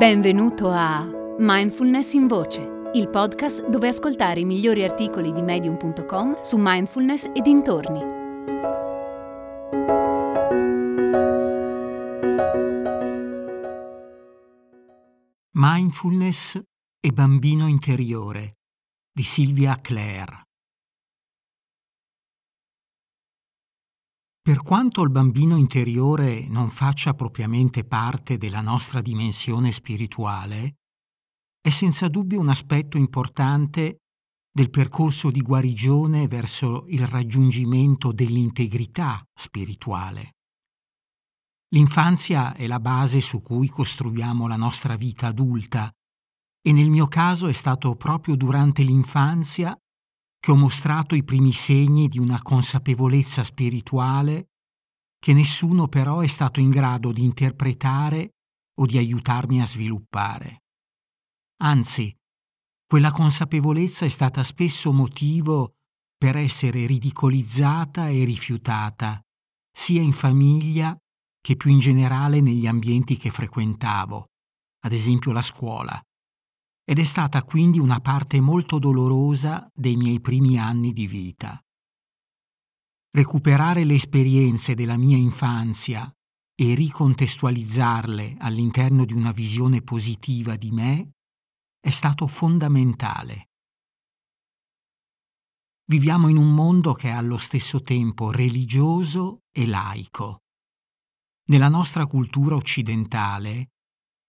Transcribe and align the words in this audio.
Benvenuto 0.00 0.70
a 0.70 1.06
Mindfulness 1.36 2.14
in 2.14 2.26
Voce, 2.26 2.90
il 2.94 3.10
podcast 3.10 3.68
dove 3.68 3.88
ascoltare 3.88 4.40
i 4.40 4.46
migliori 4.46 4.82
articoli 4.82 5.30
di 5.30 5.42
medium.com 5.42 6.40
su 6.40 6.56
mindfulness 6.58 7.30
e 7.34 7.42
dintorni. 7.42 8.00
Mindfulness 15.50 16.58
e 16.98 17.10
bambino 17.12 17.66
interiore 17.66 18.56
di 19.12 19.22
Silvia 19.22 19.78
Clare. 19.82 20.49
Per 24.50 24.62
quanto 24.64 25.02
il 25.02 25.10
bambino 25.10 25.56
interiore 25.56 26.44
non 26.48 26.70
faccia 26.70 27.14
propriamente 27.14 27.84
parte 27.84 28.36
della 28.36 28.60
nostra 28.60 29.00
dimensione 29.00 29.70
spirituale, 29.70 30.74
è 31.60 31.70
senza 31.70 32.08
dubbio 32.08 32.40
un 32.40 32.48
aspetto 32.48 32.96
importante 32.98 33.98
del 34.52 34.68
percorso 34.68 35.30
di 35.30 35.40
guarigione 35.40 36.26
verso 36.26 36.86
il 36.88 37.06
raggiungimento 37.06 38.10
dell'integrità 38.10 39.24
spirituale. 39.32 40.32
L'infanzia 41.72 42.52
è 42.52 42.66
la 42.66 42.80
base 42.80 43.20
su 43.20 43.40
cui 43.40 43.68
costruiamo 43.68 44.48
la 44.48 44.56
nostra 44.56 44.96
vita 44.96 45.28
adulta 45.28 45.88
e 46.60 46.72
nel 46.72 46.90
mio 46.90 47.06
caso 47.06 47.46
è 47.46 47.52
stato 47.52 47.94
proprio 47.94 48.34
durante 48.34 48.82
l'infanzia 48.82 49.78
che 50.40 50.50
ho 50.50 50.56
mostrato 50.56 51.14
i 51.14 51.22
primi 51.22 51.52
segni 51.52 52.08
di 52.08 52.18
una 52.18 52.40
consapevolezza 52.40 53.44
spirituale 53.44 54.46
che 55.18 55.34
nessuno 55.34 55.86
però 55.86 56.20
è 56.20 56.26
stato 56.26 56.60
in 56.60 56.70
grado 56.70 57.12
di 57.12 57.22
interpretare 57.22 58.30
o 58.80 58.86
di 58.86 58.96
aiutarmi 58.96 59.60
a 59.60 59.66
sviluppare. 59.66 60.62
Anzi, 61.62 62.16
quella 62.86 63.12
consapevolezza 63.12 64.06
è 64.06 64.08
stata 64.08 64.42
spesso 64.42 64.92
motivo 64.92 65.74
per 66.16 66.36
essere 66.36 66.86
ridicolizzata 66.86 68.08
e 68.08 68.24
rifiutata, 68.24 69.20
sia 69.70 70.00
in 70.00 70.12
famiglia 70.12 70.96
che 71.38 71.56
più 71.56 71.70
in 71.70 71.80
generale 71.80 72.40
negli 72.40 72.66
ambienti 72.66 73.18
che 73.18 73.30
frequentavo, 73.30 74.24
ad 74.84 74.92
esempio 74.92 75.32
la 75.32 75.42
scuola 75.42 76.02
ed 76.90 76.98
è 76.98 77.04
stata 77.04 77.44
quindi 77.44 77.78
una 77.78 78.00
parte 78.00 78.40
molto 78.40 78.80
dolorosa 78.80 79.70
dei 79.72 79.94
miei 79.94 80.20
primi 80.20 80.58
anni 80.58 80.92
di 80.92 81.06
vita. 81.06 81.56
Recuperare 83.12 83.84
le 83.84 83.94
esperienze 83.94 84.74
della 84.74 84.96
mia 84.96 85.16
infanzia 85.16 86.12
e 86.52 86.74
ricontestualizzarle 86.74 88.38
all'interno 88.40 89.04
di 89.04 89.12
una 89.12 89.30
visione 89.30 89.82
positiva 89.82 90.56
di 90.56 90.72
me 90.72 91.12
è 91.78 91.90
stato 91.90 92.26
fondamentale. 92.26 93.50
Viviamo 95.84 96.26
in 96.26 96.38
un 96.38 96.52
mondo 96.52 96.92
che 96.94 97.10
è 97.10 97.12
allo 97.12 97.38
stesso 97.38 97.82
tempo 97.82 98.32
religioso 98.32 99.42
e 99.52 99.64
laico. 99.64 100.38
Nella 101.50 101.68
nostra 101.68 102.04
cultura 102.06 102.56
occidentale 102.56 103.69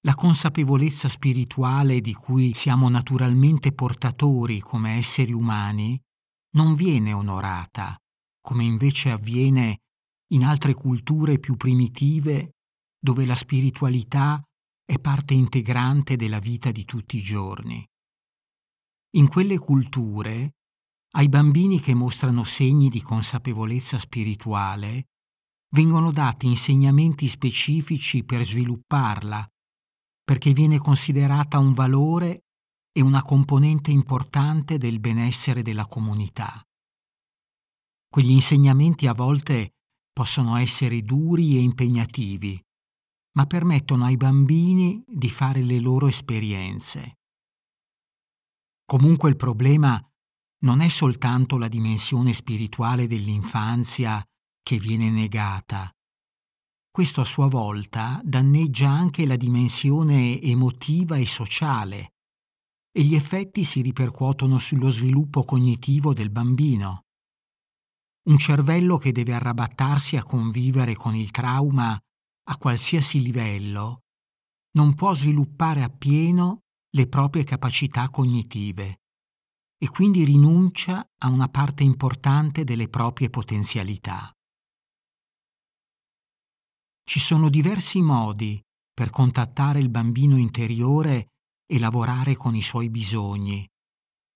la 0.04 0.16
consapevolezza 0.16 1.08
spirituale 1.08 2.02
di 2.02 2.14
cui 2.14 2.54
siamo 2.56 2.90
naturalmente 2.90 3.72
portatori 3.72 4.60
come 4.60 4.98
esseri 4.98 5.32
umani 5.32 6.00
non 6.56 6.76
viene 6.76 7.14
onorata, 7.14 7.96
come 8.42 8.64
invece 8.64 9.12
avviene 9.12 9.82
in 10.32 10.44
altre 10.44 10.74
culture 10.74 11.40
più 11.40 11.56
primitive 11.56 12.56
dove 13.00 13.26
la 13.26 13.36
spiritualità 13.36 14.42
è 14.84 14.98
parte 15.00 15.34
integrante 15.34 16.16
della 16.16 16.40
vita 16.40 16.72
di 16.72 16.84
tutti 16.84 17.18
i 17.18 17.22
giorni. 17.22 17.86
In 19.18 19.28
quelle 19.28 19.58
culture, 19.60 20.56
ai 21.12 21.30
bambini 21.30 21.80
che 21.80 21.94
mostrano 21.94 22.44
segni 22.44 22.90
di 22.90 23.02
consapevolezza 23.02 24.00
spirituale, 24.00 25.10
vengono 25.74 26.12
dati 26.12 26.48
insegnamenti 26.48 27.28
specifici 27.28 28.24
per 28.24 28.44
svilupparla 28.44 29.48
perché 30.32 30.54
viene 30.54 30.78
considerata 30.78 31.60
un 31.60 31.74
valore 31.74 32.46
e 32.94 33.02
una 33.02 33.22
componente 33.22 33.92
importante 33.92 34.78
del 34.78 35.02
benessere 35.02 35.62
della 35.62 35.86
comunità. 35.86 36.66
Quegli 38.08 38.32
insegnamenti 38.32 39.08
a 39.08 39.14
volte 39.14 39.74
possono 40.14 40.56
essere 40.56 41.02
duri 41.02 41.58
e 41.58 41.60
impegnativi, 41.60 42.58
ma 43.34 43.46
permettono 43.46 44.06
ai 44.06 44.16
bambini 44.16 45.04
di 45.06 45.30
fare 45.30 45.64
le 45.64 45.82
loro 45.82 46.08
esperienze. 46.08 47.18
Comunque 48.86 49.28
il 49.28 49.36
problema 49.36 50.02
non 50.60 50.80
è 50.80 50.88
soltanto 50.88 51.58
la 51.58 51.68
dimensione 51.68 52.32
spirituale 52.32 53.06
dell'infanzia 53.06 54.26
che 54.64 54.80
viene 54.80 55.10
negata, 55.10 55.94
questo 56.92 57.22
a 57.22 57.26
sua 57.26 57.48
volta 57.48 58.20
danneggia 58.22 58.90
anche 58.90 59.26
la 59.26 59.38
dimensione 59.38 60.42
emotiva 60.42 61.16
e 61.16 61.26
sociale 61.26 62.16
e 62.92 63.04
gli 63.04 63.16
effetti 63.16 63.64
si 63.64 63.80
ripercuotono 63.82 64.58
sullo 64.58 64.90
sviluppo 64.90 65.46
cognitivo 65.46 66.14
del 66.14 66.30
bambino. 66.30 67.06
Un 68.24 68.38
cervello 68.38 68.98
che 68.98 69.14
deve 69.14 69.34
arrabattarsi 69.34 70.18
a 70.18 70.24
convivere 70.24 70.94
con 70.94 71.16
il 71.16 71.32
trauma 71.32 71.98
a 72.50 72.58
qualsiasi 72.58 73.22
livello 73.22 74.02
non 74.74 74.94
può 74.94 75.14
sviluppare 75.14 75.84
appieno 75.84 76.64
le 76.94 77.08
proprie 77.08 77.46
capacità 77.46 78.10
cognitive 78.10 79.00
e 79.78 79.90
quindi 79.90 80.26
rinuncia 80.26 81.06
a 81.20 81.30
una 81.30 81.48
parte 81.48 81.84
importante 81.84 82.66
delle 82.66 82.90
proprie 82.90 83.30
potenzialità. 83.30 84.32
Ci 87.12 87.20
sono 87.20 87.50
diversi 87.50 88.02
modi 88.02 88.58
per 88.94 89.10
contattare 89.10 89.80
il 89.80 89.90
bambino 89.90 90.38
interiore 90.38 91.32
e 91.66 91.78
lavorare 91.78 92.38
con 92.38 92.56
i 92.56 92.62
suoi 92.62 92.90
bisogni, 92.90 93.68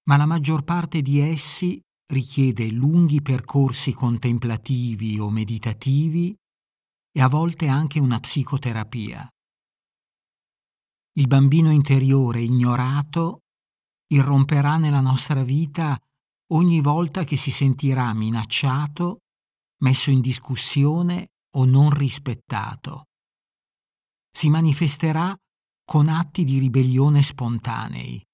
ma 0.09 0.17
la 0.17 0.25
maggior 0.25 0.65
parte 0.65 1.01
di 1.01 1.19
essi 1.19 1.79
richiede 2.11 2.69
lunghi 2.69 3.21
percorsi 3.21 3.93
contemplativi 3.93 5.17
o 5.19 5.29
meditativi 5.29 6.35
e 7.13 7.21
a 7.21 7.29
volte 7.29 7.69
anche 7.69 8.01
una 8.01 8.19
psicoterapia. 8.19 9.25
Il 11.13 11.27
bambino 11.27 11.71
interiore 11.71 12.41
ignorato 12.41 13.43
irromperà 14.07 14.75
nella 14.75 14.99
nostra 14.99 15.43
vita 15.45 15.97
ogni 16.51 16.81
volta 16.81 17.23
che 17.23 17.37
si 17.37 17.51
sentirà 17.51 18.13
minacciato, 18.13 19.19
messo 19.77 20.09
in 20.09 20.19
discussione 20.19 21.29
o 21.55 21.65
non 21.65 21.89
rispettato. 21.89 23.07
Si 24.31 24.49
manifesterà 24.49 25.35
con 25.85 26.07
atti 26.07 26.43
di 26.43 26.59
ribellione 26.59 27.21
spontanei. 27.21 28.25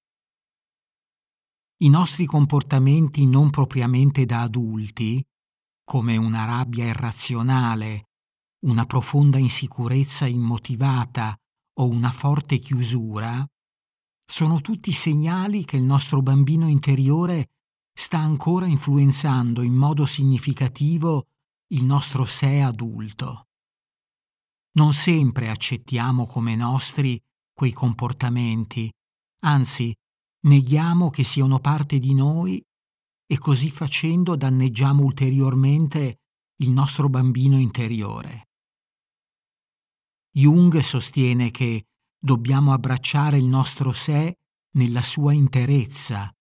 I 1.82 1.90
nostri 1.90 2.26
comportamenti 2.26 3.26
non 3.26 3.50
propriamente 3.50 4.26
da 4.26 4.42
adulti, 4.42 5.24
come 5.84 6.16
una 6.18 6.46
rabbia 6.46 6.86
irrazionale, 6.86 8.10
una 8.66 8.86
profonda 8.86 9.38
insicurezza 9.38 10.28
immotivata 10.28 11.36
o 11.80 11.88
una 11.88 12.12
forte 12.12 12.60
chiusura, 12.60 13.46
sono 14.26 14.62
tutti 14.62 14.92
segnali 14.92 15.66
che 15.66 15.78
il 15.78 15.84
nostro 15.84 16.22
bambino 16.22 16.70
interiore 16.70 17.50
sta 17.94 18.20
ancora 18.20 18.66
influenzando 18.66 19.62
in 19.62 19.74
modo 19.74 20.06
significativo 20.06 21.28
il 21.72 21.86
nostro 21.86 22.26
sé 22.26 22.60
adulto. 22.60 23.48
Non 24.74 24.94
sempre 24.94 25.50
accettiamo 25.50 26.26
come 26.26 26.56
nostri 26.56 27.22
quei 27.54 27.72
comportamenti, 27.72 28.92
anzi 29.42 29.94
neghiamo 30.48 31.10
che 31.10 31.24
siano 31.24 31.60
parte 31.60 32.00
di 32.00 32.14
noi 32.14 32.62
e 33.26 33.38
così 33.38 33.70
facendo 33.70 34.36
danneggiamo 34.36 35.04
ulteriormente 35.04 36.20
il 36.58 36.72
nostro 36.72 37.08
bambino 37.08 37.58
interiore. 37.58 38.50
Jung 40.34 40.78
sostiene 40.80 41.52
che 41.52 41.86
dobbiamo 42.18 42.74
abbracciare 42.74 43.38
il 43.38 43.46
nostro 43.46 43.92
sé 43.92 44.38
nella 44.72 45.02
sua 45.02 45.34
interezza, 45.34 46.34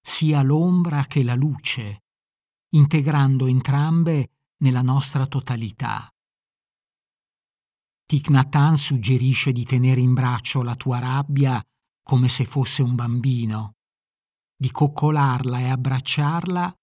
sia 0.00 0.42
l'ombra 0.42 1.04
che 1.04 1.22
la 1.22 1.34
luce, 1.34 2.04
integrando 2.70 3.46
entrambe 3.46 4.33
nella 4.58 4.82
nostra 4.82 5.26
totalità. 5.26 6.08
Thich 8.06 8.28
Nhat 8.28 8.74
suggerisce 8.74 9.52
di 9.52 9.64
tenere 9.64 10.00
in 10.00 10.14
braccio 10.14 10.62
la 10.62 10.76
tua 10.76 10.98
rabbia 10.98 11.62
come 12.02 12.28
se 12.28 12.44
fosse 12.44 12.82
un 12.82 12.94
bambino, 12.94 13.76
di 14.56 14.70
coccolarla 14.70 15.58
e 15.58 15.68
abbracciarla 15.70 16.74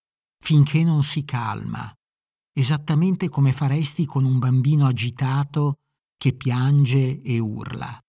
finché 0.44 0.84
non 0.84 1.04
si 1.04 1.24
calma, 1.24 1.94
esattamente 2.54 3.30
come 3.30 3.54
faresti 3.54 4.06
con 4.06 4.26
un 4.26 4.40
bambino 4.40 4.88
agitato 4.88 5.80
che 6.18 6.34
piange 6.34 7.22
e 7.22 7.40
urla. 7.40 8.00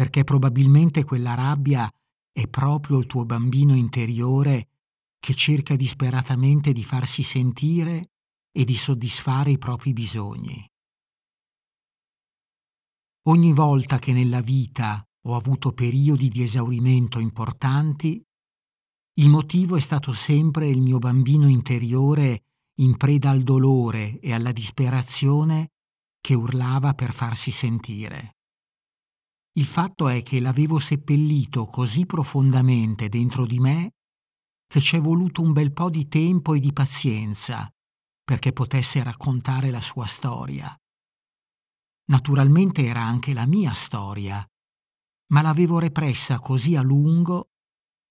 perché 0.00 0.24
probabilmente 0.24 1.04
quella 1.04 1.34
rabbia 1.34 1.92
è 2.32 2.46
proprio 2.48 2.96
il 2.96 3.04
tuo 3.04 3.26
bambino 3.26 3.74
interiore 3.74 4.69
che 5.20 5.34
cerca 5.34 5.76
disperatamente 5.76 6.72
di 6.72 6.82
farsi 6.82 7.22
sentire 7.22 8.10
e 8.50 8.64
di 8.64 8.74
soddisfare 8.74 9.52
i 9.52 9.58
propri 9.58 9.92
bisogni. 9.92 10.66
Ogni 13.28 13.52
volta 13.52 13.98
che 13.98 14.12
nella 14.12 14.40
vita 14.40 15.06
ho 15.26 15.36
avuto 15.36 15.72
periodi 15.72 16.30
di 16.30 16.42
esaurimento 16.42 17.18
importanti, 17.18 18.20
il 19.20 19.28
motivo 19.28 19.76
è 19.76 19.80
stato 19.80 20.14
sempre 20.14 20.68
il 20.68 20.80
mio 20.80 20.98
bambino 20.98 21.46
interiore 21.46 22.44
in 22.80 22.96
preda 22.96 23.28
al 23.28 23.42
dolore 23.42 24.18
e 24.20 24.32
alla 24.32 24.52
disperazione 24.52 25.72
che 26.18 26.32
urlava 26.34 26.94
per 26.94 27.12
farsi 27.12 27.50
sentire. 27.50 28.36
Il 29.58 29.66
fatto 29.66 30.08
è 30.08 30.22
che 30.22 30.40
l'avevo 30.40 30.78
seppellito 30.78 31.66
così 31.66 32.06
profondamente 32.06 33.10
dentro 33.10 33.44
di 33.44 33.58
me 33.58 33.92
che 34.70 34.80
ci 34.80 34.94
è 34.94 35.00
voluto 35.00 35.42
un 35.42 35.52
bel 35.52 35.72
po' 35.72 35.90
di 35.90 36.06
tempo 36.06 36.54
e 36.54 36.60
di 36.60 36.72
pazienza 36.72 37.68
perché 38.22 38.52
potesse 38.52 39.02
raccontare 39.02 39.68
la 39.68 39.80
sua 39.80 40.06
storia. 40.06 40.72
Naturalmente 42.04 42.84
era 42.84 43.00
anche 43.00 43.34
la 43.34 43.46
mia 43.46 43.74
storia, 43.74 44.46
ma 45.32 45.42
l'avevo 45.42 45.80
repressa 45.80 46.38
così 46.38 46.76
a 46.76 46.82
lungo 46.82 47.48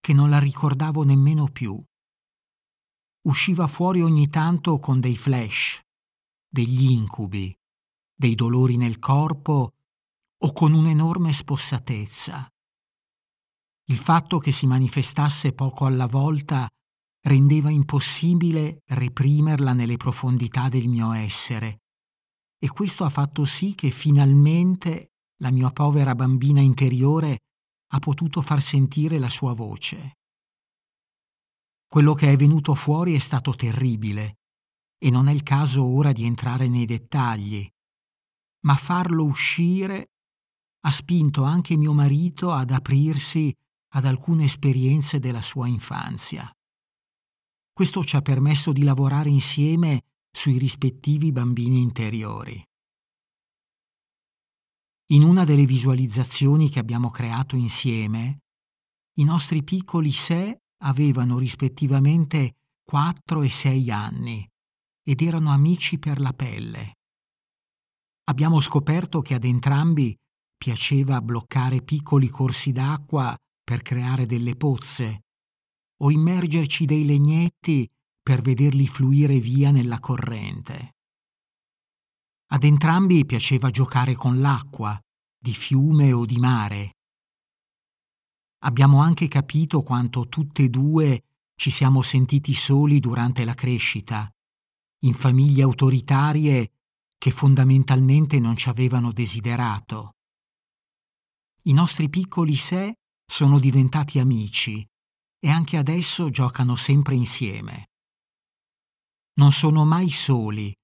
che 0.01 0.11
non 0.11 0.29
la 0.29 0.39
ricordavo 0.39 1.03
nemmeno 1.03 1.47
più. 1.47 1.81
Usciva 3.21 3.67
fuori 3.67 4.01
ogni 4.01 4.27
tanto 4.27 4.79
con 4.79 4.99
dei 4.99 5.15
flash, 5.15 5.79
degli 6.45 6.91
incubi, 6.91 7.57
dei 8.13 8.35
dolori 8.35 8.75
nel 8.75 8.99
corpo 8.99 9.75
o 10.37 10.51
con 10.51 10.73
un'enorme 10.73 11.31
spossatezza. 11.31 12.49
Il 13.89 13.97
fatto 13.97 14.37
che 14.37 14.51
si 14.51 14.67
manifestasse 14.67 15.51
poco 15.51 15.85
alla 15.85 16.05
volta 16.05 16.67
rendeva 17.21 17.71
impossibile 17.71 18.83
reprimerla 18.85 19.73
nelle 19.73 19.97
profondità 19.97 20.69
del 20.69 20.87
mio 20.87 21.11
essere, 21.11 21.81
e 22.59 22.69
questo 22.69 23.03
ha 23.03 23.09
fatto 23.09 23.45
sì 23.45 23.73
che 23.73 23.89
finalmente 23.89 25.13
la 25.37 25.49
mia 25.49 25.71
povera 25.71 26.13
bambina 26.13 26.61
interiore 26.61 27.39
ha 27.91 27.99
potuto 27.99 28.43
far 28.43 28.61
sentire 28.61 29.17
la 29.17 29.29
sua 29.29 29.53
voce. 29.53 30.17
Quello 31.87 32.13
che 32.13 32.31
è 32.31 32.35
venuto 32.35 32.75
fuori 32.75 33.15
è 33.15 33.19
stato 33.19 33.55
terribile, 33.55 34.37
e 34.99 35.09
non 35.09 35.27
è 35.27 35.31
il 35.31 35.41
caso 35.41 35.83
ora 35.83 36.11
di 36.11 36.25
entrare 36.25 36.67
nei 36.67 36.85
dettagli, 36.85 37.67
ma 38.65 38.75
farlo 38.75 39.23
uscire 39.23 40.11
ha 40.81 40.91
spinto 40.91 41.43
anche 41.43 41.75
mio 41.75 41.93
marito 41.93 42.51
ad 42.51 42.69
aprirsi 42.69 43.51
ad 43.93 44.05
alcune 44.05 44.45
esperienze 44.45 45.19
della 45.19 45.41
sua 45.41 45.67
infanzia. 45.67 46.51
Questo 47.71 48.03
ci 48.03 48.15
ha 48.15 48.21
permesso 48.21 48.71
di 48.71 48.83
lavorare 48.83 49.29
insieme 49.29 50.03
sui 50.31 50.57
rispettivi 50.57 51.31
bambini 51.31 51.79
interiori. 51.79 52.63
In 55.11 55.23
una 55.23 55.43
delle 55.43 55.65
visualizzazioni 55.65 56.69
che 56.69 56.79
abbiamo 56.79 57.09
creato 57.09 57.55
insieme, 57.55 58.39
i 59.17 59.23
nostri 59.23 59.63
piccoli 59.63 60.11
sé 60.11 60.61
avevano 60.83 61.39
rispettivamente 61.39 62.57
4 62.83 63.41
e 63.41 63.49
6 63.49 63.91
anni 63.91 64.47
ed 65.03 65.21
erano 65.21 65.51
amici 65.51 65.97
per 65.97 66.19
la 66.19 66.33
pelle 66.33 66.93
abbiamo 68.29 68.59
scoperto 68.61 69.21
che 69.21 69.33
ad 69.33 69.43
entrambi 69.43 70.15
piaceva 70.55 71.19
bloccare 71.21 71.81
piccoli 71.81 72.29
corsi 72.29 72.71
d'acqua 72.71 73.35
per 73.69 73.83
creare 73.83 74.25
delle 74.25 74.55
pozze 74.55 75.25
o 75.97 76.09
immergerci 76.09 76.85
dei 76.85 77.05
legnetti 77.05 77.87
per 78.19 78.41
vederli 78.41 78.87
fluire 78.87 79.39
via 79.39 79.69
nella 79.69 79.99
corrente. 79.99 80.95
Ad 82.47 82.63
entrambi 82.63 83.27
piaceva 83.27 83.69
giocare 83.69 84.15
con 84.15 84.41
l'acqua, 84.41 84.99
di 85.37 85.53
fiume 85.53 86.11
o 86.13 86.25
di 86.25 86.37
mare. 86.37 86.97
Abbiamo 88.63 89.01
anche 89.01 89.27
capito 89.27 89.83
quanto 89.83 90.27
tutte 90.29 90.63
e 90.63 90.69
due 90.69 91.25
ci 91.53 91.69
siamo 91.69 92.01
sentiti 92.01 92.55
soli 92.55 92.99
durante 92.99 93.45
la 93.45 93.53
crescita, 93.53 94.27
in 95.03 95.13
famiglie 95.13 95.61
autoritarie 95.61 96.71
che 97.19 97.29
fondamentalmente 97.29 98.39
non 98.39 98.57
ci 98.57 98.67
avevano 98.67 99.11
desiderato. 99.11 100.15
I 101.65 101.73
nostri 101.73 102.09
piccoli 102.09 102.55
sé 102.55 102.95
sono 103.29 103.59
diventati 103.59 104.17
amici 104.17 104.83
e 105.39 105.49
anche 105.49 105.77
adesso 105.77 106.31
giocano 106.31 106.75
sempre 106.75 107.13
insieme. 107.13 107.91
Non 109.35 109.51
sono 109.51 109.85
mai 109.85 110.09
soli 110.09 110.75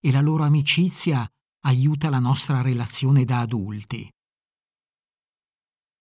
e 0.00 0.10
la 0.10 0.22
loro 0.22 0.44
amicizia 0.44 1.30
aiuta 1.66 2.08
la 2.08 2.18
nostra 2.18 2.62
relazione 2.62 3.26
da 3.26 3.40
adulti. 3.40 4.10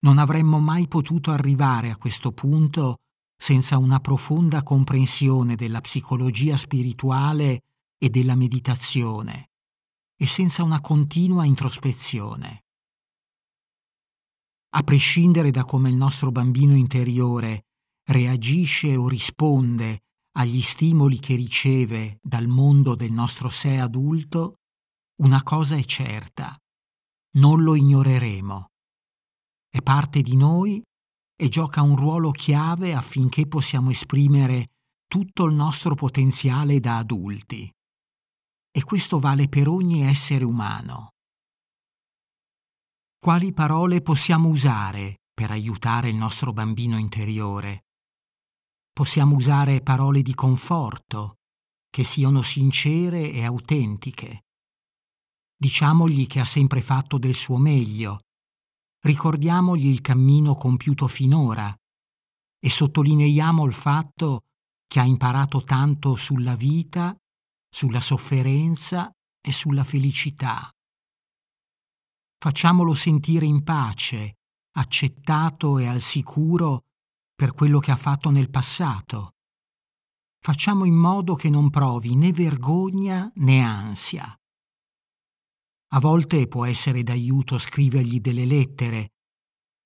Non 0.04 0.18
avremmo 0.18 0.60
mai 0.60 0.88
potuto 0.88 1.32
arrivare 1.32 1.92
a 1.92 1.98
questo 1.98 2.32
punto 2.32 3.00
senza 3.38 3.78
una 3.78 4.00
profonda 4.00 4.64
comprensione 4.64 5.56
della 5.56 5.82
psicologia 5.82 6.56
spirituale 6.56 7.64
e 7.98 8.10
della 8.10 8.36
meditazione 8.36 9.50
e 10.16 10.26
senza 10.26 10.64
una 10.64 10.80
continua 10.80 11.44
introspezione. 11.44 12.64
A 14.74 14.84
prescindere 14.84 15.52
da 15.52 15.66
come 15.66 15.90
il 15.90 15.96
nostro 15.96 16.32
bambino 16.32 16.76
interiore 16.76 17.66
reagisce 18.10 18.96
o 18.96 19.08
risponde 19.08 20.04
agli 20.38 20.62
stimoli 20.62 21.20
che 21.20 21.36
riceve 21.36 22.20
dal 22.22 22.48
mondo 22.48 22.96
del 22.96 23.12
nostro 23.12 23.50
sé 23.50 23.78
adulto, 23.78 24.60
una 25.22 25.44
cosa 25.44 25.76
è 25.76 25.84
certa, 25.84 26.58
non 27.38 27.64
lo 27.64 27.76
ignoreremo. 27.76 28.68
È 29.70 29.82
parte 29.82 30.22
di 30.22 30.38
noi 30.38 30.82
e 31.36 31.50
gioca 31.50 31.82
un 31.82 31.96
ruolo 31.96 32.32
chiave 32.32 32.94
affinché 32.94 33.48
possiamo 33.48 33.90
esprimere 33.90 34.70
tutto 35.06 35.46
il 35.46 35.54
nostro 35.54 35.96
potenziale 35.96 36.80
da 36.80 36.98
adulti 36.98 37.70
e 38.74 38.84
questo 38.84 39.20
vale 39.20 39.50
per 39.50 39.68
ogni 39.68 40.04
essere 40.04 40.46
umano. 40.46 41.11
Quali 43.24 43.54
parole 43.54 44.02
possiamo 44.02 44.50
usare 44.50 45.20
per 45.32 45.52
aiutare 45.52 46.10
il 46.10 46.16
nostro 46.16 46.54
bambino 46.54 46.98
interiore? 46.98 47.84
Possiamo 48.92 49.36
usare 49.36 49.82
parole 49.82 50.24
di 50.24 50.34
conforto, 50.34 51.36
che 51.92 52.04
siano 52.04 52.42
sincere 52.42 53.32
e 53.32 53.46
autentiche. 53.46 54.46
Diciamogli 55.56 56.26
che 56.26 56.40
ha 56.40 56.46
sempre 56.46 56.82
fatto 56.82 57.20
del 57.20 57.36
suo 57.36 57.58
meglio, 57.58 58.22
ricordiamogli 59.06 59.86
il 59.86 60.02
cammino 60.02 60.56
compiuto 60.56 61.08
finora 61.08 61.72
e 62.58 62.70
sottolineiamo 62.72 63.64
il 63.66 63.74
fatto 63.74 64.46
che 64.88 65.00
ha 65.00 65.06
imparato 65.06 65.62
tanto 65.62 66.16
sulla 66.16 66.56
vita 66.56 67.16
sulla 67.70 68.02
sofferenza 68.02 69.12
e 69.40 69.52
sulla 69.52 69.84
felicità. 69.84 70.72
Facciamolo 72.44 72.96
sentire 72.96 73.46
in 73.46 73.62
pace, 73.62 74.38
accettato 74.72 75.78
e 75.78 75.86
al 75.86 76.02
sicuro 76.02 76.86
per 77.36 77.54
quello 77.54 77.78
che 77.78 77.92
ha 77.92 77.96
fatto 77.96 78.32
nel 78.32 78.50
passato. 78.50 79.36
Facciamo 80.44 80.86
in 80.86 80.96
modo 80.96 81.36
che 81.36 81.52
non 81.52 81.70
provi 81.70 82.16
né 82.16 82.32
vergogna 82.32 83.32
né 83.36 83.62
ansia. 83.62 84.36
A 85.94 86.00
volte 86.00 86.48
può 86.48 86.66
essere 86.66 87.04
d'aiuto 87.04 87.60
scrivergli 87.60 88.20
delle 88.20 88.46
lettere, 88.46 89.10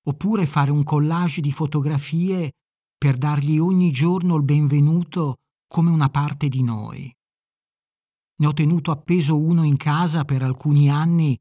oppure 0.08 0.46
fare 0.46 0.72
un 0.72 0.84
collage 0.84 1.42
di 1.42 1.52
fotografie 1.52 2.54
per 2.98 3.18
dargli 3.18 3.58
ogni 3.58 3.92
giorno 3.92 4.38
il 4.38 4.44
benvenuto 4.44 5.40
come 5.68 5.90
una 5.90 6.08
parte 6.08 6.48
di 6.48 6.64
noi. 6.64 7.14
Ne 8.38 8.48
ho 8.48 8.54
tenuto 8.54 8.92
appeso 8.92 9.38
uno 9.38 9.64
in 9.64 9.76
casa 9.76 10.24
per 10.24 10.42
alcuni 10.42 10.90
anni 10.90 11.38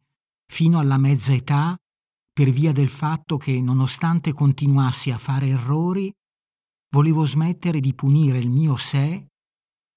fino 0.54 0.78
alla 0.78 0.98
mezza 0.98 1.32
età 1.32 1.76
per 2.32 2.50
via 2.50 2.70
del 2.70 2.88
fatto 2.88 3.36
che, 3.36 3.60
nonostante 3.60 4.32
continuassi 4.32 5.10
a 5.10 5.18
fare 5.18 5.48
errori, 5.48 6.12
volevo 6.90 7.24
smettere 7.24 7.80
di 7.80 7.92
punire 7.92 8.38
il 8.38 8.50
mio 8.50 8.76
sé 8.76 9.26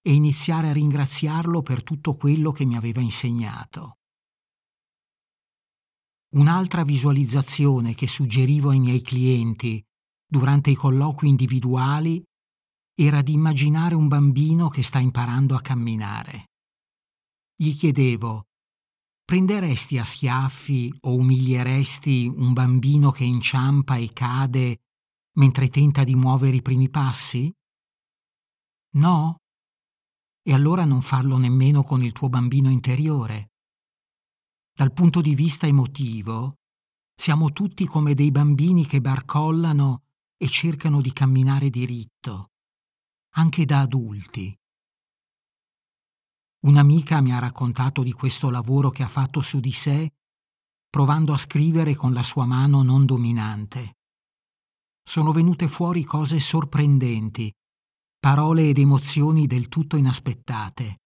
e 0.01 0.13
iniziare 0.13 0.69
a 0.69 0.73
ringraziarlo 0.73 1.61
per 1.61 1.83
tutto 1.83 2.15
quello 2.15 2.51
che 2.51 2.65
mi 2.65 2.75
aveva 2.75 3.01
insegnato. 3.01 3.97
Un'altra 6.33 6.83
visualizzazione 6.83 7.93
che 7.93 8.07
suggerivo 8.07 8.71
ai 8.71 8.79
miei 8.79 9.01
clienti 9.03 9.79
durante 10.25 10.71
i 10.71 10.75
colloqui 10.75 11.29
individuali 11.29 12.23
era 12.99 13.21
di 13.21 13.33
immaginare 13.33 13.93
un 13.93 14.07
bambino 14.07 14.69
che 14.69 14.81
sta 14.81 14.97
imparando 14.97 15.53
a 15.53 15.61
camminare. 15.61 16.47
Gli 17.55 17.75
chiedevo, 17.75 18.47
prenderesti 19.27 19.98
a 19.98 20.05
schiaffi 20.05 21.00
o 21.01 21.15
umilieresti 21.15 22.31
un 22.34 22.53
bambino 22.53 23.12
che 23.12 23.25
inciampa 23.25 23.98
e 23.98 24.13
cade 24.13 24.84
mentre 25.34 25.67
tenta 25.67 26.05
di 26.05 26.15
muovere 26.15 26.55
i 26.55 26.62
primi 26.62 26.89
passi? 26.89 27.53
No? 28.91 29.41
E 30.41 30.53
allora 30.53 30.86
non 30.86 31.01
farlo 31.01 31.36
nemmeno 31.36 31.84
con 31.84 32.03
il 32.03 32.13
tuo 32.13 32.29
bambino 32.29 32.69
interiore. 32.69 33.51
Dal 34.74 34.93
punto 34.93 35.19
di 35.19 35.36
vista 35.36 35.67
emotivo, 35.67 36.60
siamo 37.13 37.51
tutti 37.51 37.86
come 37.86 38.13
dei 38.13 38.31
bambini 38.31 38.86
che 38.86 39.01
barcollano 39.01 40.03
e 40.38 40.48
cercano 40.48 41.01
di 41.01 41.12
camminare 41.12 41.69
diritto, 41.69 42.51
anche 43.36 43.65
da 43.65 43.81
adulti. 43.81 44.57
Un'amica 46.67 47.21
mi 47.21 47.31
ha 47.31 47.39
raccontato 47.39 48.03
di 48.03 48.12
questo 48.12 48.50
lavoro 48.50 48.89
che 48.89 49.01
ha 49.01 49.07
fatto 49.07 49.39
su 49.39 49.62
di 49.62 49.71
sé, 49.71 50.12
provando 50.89 51.31
a 51.31 51.38
scrivere 51.38 51.95
con 51.95 52.12
la 52.12 52.24
sua 52.24 52.45
mano 52.45 52.83
non 52.83 53.05
dominante. 53.05 54.00
Sono 55.01 55.31
venute 55.31 55.69
fuori 55.69 56.03
cose 56.03 56.39
sorprendenti, 56.39 57.50
parole 58.19 58.67
ed 58.67 58.79
emozioni 58.79 59.47
del 59.47 59.69
tutto 59.69 59.95
inaspettate. 59.95 60.97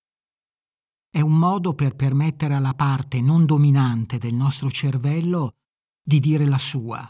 È 1.07 1.21
un 1.21 1.37
modo 1.37 1.75
per 1.75 1.95
permettere 1.95 2.55
alla 2.55 2.73
parte 2.73 3.21
non 3.21 3.45
dominante 3.45 4.17
del 4.17 4.33
nostro 4.33 4.71
cervello 4.71 5.57
di 6.01 6.19
dire 6.19 6.47
la 6.47 6.57
sua. 6.57 7.07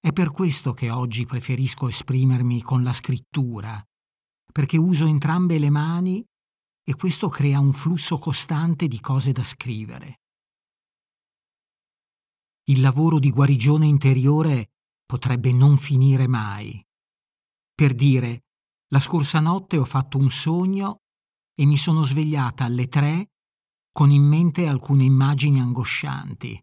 È 0.00 0.12
per 0.12 0.32
questo 0.32 0.72
che 0.72 0.90
oggi 0.90 1.24
preferisco 1.24 1.86
esprimermi 1.86 2.62
con 2.62 2.82
la 2.82 2.92
scrittura, 2.92 3.80
perché 4.52 4.76
uso 4.76 5.06
entrambe 5.06 5.60
le 5.60 5.70
mani 5.70 6.27
e 6.88 6.94
questo 6.94 7.28
crea 7.28 7.60
un 7.60 7.74
flusso 7.74 8.16
costante 8.16 8.88
di 8.88 8.98
cose 8.98 9.32
da 9.32 9.42
scrivere. 9.42 10.20
Il 12.70 12.80
lavoro 12.80 13.18
di 13.18 13.30
guarigione 13.30 13.84
interiore 13.84 14.70
potrebbe 15.04 15.52
non 15.52 15.76
finire 15.76 16.26
mai. 16.26 16.82
Per 17.74 17.92
dire, 17.94 18.44
la 18.88 19.00
scorsa 19.00 19.38
notte 19.38 19.76
ho 19.76 19.84
fatto 19.84 20.16
un 20.16 20.30
sogno 20.30 21.02
e 21.54 21.66
mi 21.66 21.76
sono 21.76 22.04
svegliata 22.04 22.64
alle 22.64 22.88
tre 22.88 23.32
con 23.92 24.10
in 24.10 24.22
mente 24.22 24.66
alcune 24.66 25.04
immagini 25.04 25.60
angoscianti 25.60 26.58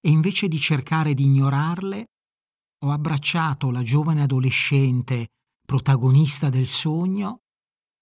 e 0.00 0.08
invece 0.08 0.48
di 0.48 0.58
cercare 0.58 1.12
di 1.12 1.24
ignorarle 1.24 2.06
ho 2.82 2.90
abbracciato 2.90 3.70
la 3.70 3.82
giovane 3.82 4.22
adolescente 4.22 5.28
protagonista 5.66 6.48
del 6.48 6.66
sogno 6.66 7.40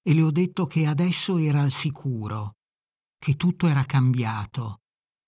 e 0.03 0.15
le 0.15 0.23
ho 0.23 0.31
detto 0.31 0.67
che 0.67 0.87
adesso 0.87 1.39
era 1.39 1.63
al 1.63 1.71
sicuro, 1.71 2.57
che 3.19 3.37
tutto 3.37 3.69
era 3.69 3.85
cambiato 3.85 4.81